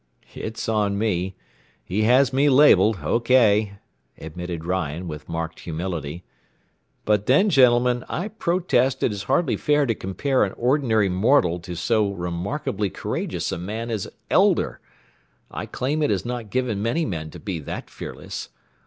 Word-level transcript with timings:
"It's 0.33 0.67
on 0.67 0.97
me. 0.97 1.35
He 1.83 2.01
has 2.05 2.33
me 2.33 2.49
labelled, 2.49 3.01
OK," 3.03 3.73
admitted 4.17 4.65
Ryan 4.65 5.07
with 5.07 5.29
marked 5.29 5.59
humility. 5.59 6.23
"But 7.05 7.27
then, 7.27 7.51
gentlemen, 7.51 8.03
I 8.09 8.29
protest 8.29 9.03
it 9.03 9.11
is 9.11 9.25
hardly 9.29 9.57
fair 9.57 9.85
to 9.85 9.93
compare 9.93 10.43
an 10.43 10.53
ordinary 10.57 11.07
mortal 11.07 11.59
to 11.59 11.75
so 11.75 12.09
remarkably 12.13 12.89
courageous 12.89 13.51
a 13.51 13.59
man 13.59 13.91
as 13.91 14.07
Elder. 14.31 14.79
I 15.51 15.67
claim 15.67 16.01
it 16.01 16.09
is 16.09 16.25
not 16.25 16.49
given 16.49 16.81
many 16.81 17.05
men 17.05 17.29
to 17.29 17.39
be 17.39 17.59
that 17.59 17.87
fearless. 17.91 18.49